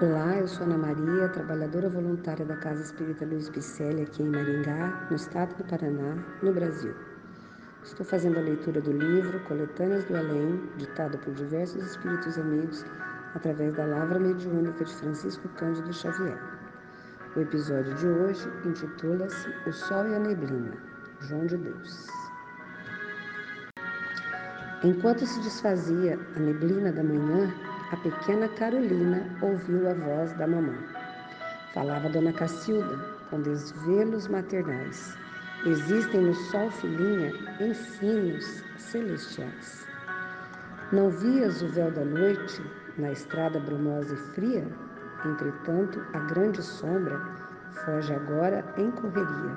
Olá, 0.00 0.36
eu 0.38 0.48
sou 0.48 0.66
Ana 0.66 0.76
Maria, 0.76 1.28
trabalhadora 1.28 1.88
voluntária 1.88 2.44
da 2.44 2.56
Casa 2.56 2.82
Espírita 2.82 3.24
Luiz 3.24 3.48
Picelli, 3.48 4.02
aqui 4.02 4.24
em 4.24 4.28
Maringá, 4.28 5.06
no 5.08 5.14
estado 5.14 5.54
do 5.54 5.62
Paraná, 5.62 6.16
no 6.42 6.52
Brasil. 6.52 6.92
Estou 7.84 8.04
fazendo 8.04 8.38
a 8.38 8.42
leitura 8.42 8.80
do 8.80 8.90
livro 8.90 9.38
Coletâneas 9.44 10.04
do 10.06 10.16
Além, 10.16 10.68
ditado 10.78 11.16
por 11.18 11.32
diversos 11.34 11.80
espíritos 11.84 12.36
amigos 12.36 12.84
através 13.36 13.72
da 13.74 13.86
Lavra 13.86 14.18
Mediúnica 14.18 14.84
de 14.84 14.92
Francisco 14.96 15.48
Cândido 15.50 15.92
Xavier. 15.92 16.40
O 17.36 17.40
episódio 17.40 17.94
de 17.94 18.08
hoje 18.08 18.48
intitula-se 18.64 19.48
O 19.64 19.72
Sol 19.72 20.08
e 20.08 20.16
a 20.16 20.18
Neblina, 20.18 20.76
João 21.20 21.46
de 21.46 21.56
Deus. 21.56 22.08
Enquanto 24.82 25.24
se 25.24 25.40
desfazia 25.40 26.18
a 26.34 26.40
neblina 26.40 26.90
da 26.90 27.04
manhã, 27.04 27.54
a 27.94 27.96
pequena 27.98 28.48
Carolina 28.48 29.24
ouviu 29.40 29.88
a 29.88 29.94
voz 29.94 30.32
da 30.32 30.48
mamãe. 30.48 30.84
Falava 31.72 32.08
Dona 32.08 32.32
Cacilda, 32.32 32.98
com 33.30 33.40
desvelos 33.40 34.26
maternais. 34.26 35.16
Existem 35.64 36.22
no 36.22 36.34
sol, 36.34 36.72
filhinha, 36.72 37.32
ensinos 37.60 38.64
celestiais. 38.78 39.86
Não 40.90 41.08
vias 41.08 41.62
o 41.62 41.68
véu 41.68 41.92
da 41.92 42.04
noite 42.04 42.60
na 42.98 43.12
estrada 43.12 43.60
brumosa 43.60 44.12
e 44.12 44.34
fria? 44.34 44.66
Entretanto, 45.24 46.04
a 46.14 46.18
grande 46.18 46.64
sombra 46.64 47.16
foge 47.84 48.12
agora 48.12 48.64
em 48.76 48.90
correria. 48.90 49.56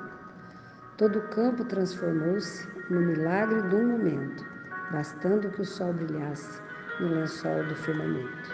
Todo 0.96 1.18
o 1.18 1.28
campo 1.30 1.64
transformou-se 1.64 2.68
no 2.88 3.00
milagre 3.00 3.62
de 3.62 3.74
um 3.74 3.88
momento, 3.88 4.46
bastando 4.92 5.50
que 5.50 5.62
o 5.62 5.64
sol 5.64 5.92
brilhasse 5.92 6.68
no 7.00 7.08
lençol 7.08 7.64
do 7.64 7.74
firmamento. 7.76 8.50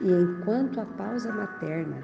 E 0.00 0.10
enquanto 0.10 0.80
a 0.80 0.84
pausa 0.84 1.32
materna 1.32 1.96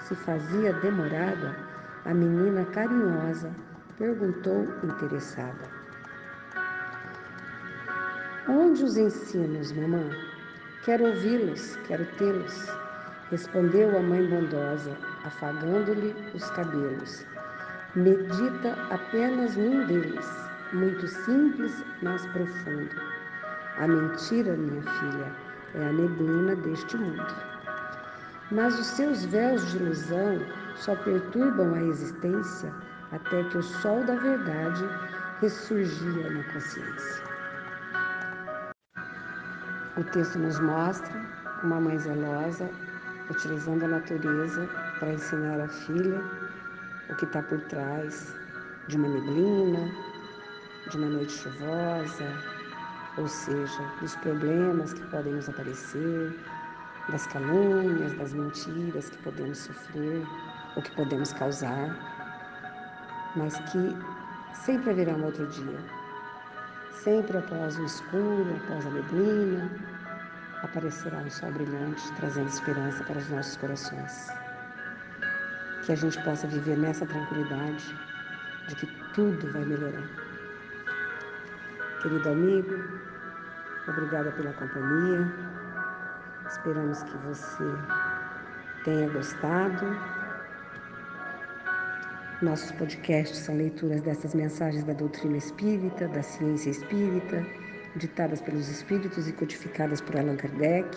se 0.00 0.14
fazia 0.14 0.72
demorada, 0.74 1.56
a 2.04 2.14
menina 2.14 2.64
carinhosa 2.66 3.50
perguntou 3.98 4.62
interessada: 4.84 5.64
Onde 8.48 8.84
os 8.84 8.96
ensinos, 8.96 9.72
mamã? 9.72 10.08
Quero 10.84 11.06
ouvi-los, 11.06 11.76
quero 11.86 12.06
tê-los. 12.16 12.68
Respondeu 13.30 13.98
a 13.98 14.02
mãe 14.02 14.26
bondosa, 14.26 14.96
afagando-lhe 15.24 16.14
os 16.34 16.48
cabelos. 16.50 17.26
Medita 17.94 18.72
apenas 18.90 19.56
num 19.56 19.84
deles, 19.86 20.26
muito 20.72 21.06
simples, 21.06 21.84
mas 22.00 22.24
profundo 22.26 23.18
a 23.78 23.86
mentira, 23.86 24.56
minha 24.56 24.82
filha, 24.82 25.32
é 25.74 25.88
a 25.88 25.92
neblina 25.92 26.56
deste 26.56 26.96
mundo. 26.96 27.26
Mas 28.50 28.78
os 28.78 28.86
seus 28.86 29.24
véus 29.26 29.70
de 29.70 29.76
ilusão 29.76 30.40
só 30.76 30.96
perturbam 30.96 31.74
a 31.74 31.82
existência 31.82 32.72
até 33.12 33.44
que 33.44 33.58
o 33.58 33.62
sol 33.62 34.02
da 34.04 34.14
verdade 34.14 34.84
ressurgia 35.40 36.30
na 36.30 36.42
consciência. 36.52 37.24
O 39.96 40.04
texto 40.04 40.38
nos 40.38 40.58
mostra 40.60 41.12
uma 41.62 41.80
mãe 41.80 41.98
zelosa 41.98 42.70
utilizando 43.30 43.84
a 43.84 43.88
natureza 43.88 44.68
para 44.98 45.12
ensinar 45.12 45.60
a 45.60 45.68
filha 45.68 46.22
o 47.10 47.14
que 47.16 47.24
está 47.24 47.42
por 47.42 47.60
trás 47.62 48.34
de 48.88 48.96
uma 48.96 49.08
neblina, 49.08 49.90
de 50.90 50.96
uma 50.96 51.08
noite 51.08 51.32
chuvosa, 51.32 52.57
ou 53.16 53.26
seja, 53.26 53.82
dos 54.00 54.14
problemas 54.16 54.92
que 54.92 55.02
podem 55.10 55.34
nos 55.34 55.48
aparecer, 55.48 56.38
das 57.10 57.26
calúnias, 57.26 58.12
das 58.14 58.32
mentiras 58.34 59.10
que 59.10 59.18
podemos 59.18 59.58
sofrer 59.58 60.26
ou 60.76 60.82
que 60.82 60.90
podemos 60.92 61.32
causar, 61.32 61.96
mas 63.34 63.58
que 63.70 63.96
sempre 64.54 64.90
haverá 64.90 65.12
um 65.14 65.24
outro 65.24 65.46
dia. 65.46 65.78
Sempre 66.92 67.38
após 67.38 67.78
o 67.78 67.84
escuro, 67.84 68.46
após 68.64 68.86
a 68.86 68.90
neblina, 68.90 69.70
aparecerá 70.62 71.18
um 71.18 71.30
sol 71.30 71.50
brilhante, 71.52 72.12
trazendo 72.16 72.48
esperança 72.48 73.02
para 73.04 73.18
os 73.18 73.28
nossos 73.30 73.56
corações. 73.56 74.28
Que 75.84 75.92
a 75.92 75.96
gente 75.96 76.22
possa 76.24 76.46
viver 76.46 76.76
nessa 76.76 77.06
tranquilidade 77.06 77.94
de 78.66 78.76
que 78.76 78.86
tudo 79.14 79.50
vai 79.52 79.64
melhorar. 79.64 80.27
Querido 82.02 82.28
amigo, 82.28 82.78
obrigada 83.88 84.30
pela 84.30 84.52
companhia. 84.52 85.32
Esperamos 86.48 87.02
que 87.02 87.16
você 87.18 87.64
tenha 88.84 89.08
gostado. 89.08 89.84
Nossos 92.40 92.70
podcasts 92.70 93.38
são 93.38 93.56
leituras 93.56 94.00
dessas 94.02 94.32
mensagens 94.32 94.84
da 94.84 94.92
doutrina 94.92 95.38
espírita, 95.38 96.06
da 96.06 96.22
ciência 96.22 96.70
espírita, 96.70 97.44
ditadas 97.96 98.40
pelos 98.40 98.68
espíritos 98.68 99.26
e 99.26 99.32
codificadas 99.32 100.00
por 100.00 100.16
Allan 100.16 100.36
Kardec, 100.36 100.96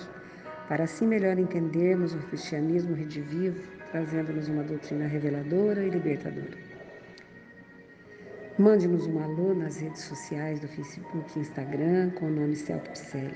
para 0.67 0.83
assim 0.83 1.07
melhor 1.07 1.39
entendermos 1.39 2.13
o 2.13 2.19
cristianismo 2.27 2.93
redivivo, 2.93 3.59
trazendo-nos 3.89 4.47
uma 4.49 4.61
doutrina 4.61 5.07
reveladora 5.07 5.83
e 5.83 5.89
libertadora. 5.89 6.70
Mande-nos 8.61 9.07
um 9.07 9.17
alô 9.17 9.55
nas 9.55 9.79
redes 9.79 10.03
sociais 10.03 10.59
do 10.59 10.67
Facebook 10.67 11.31
e 11.35 11.39
Instagram 11.39 12.11
com 12.11 12.27
o 12.27 12.29
nome 12.29 12.55
Celpipsele. 12.55 13.33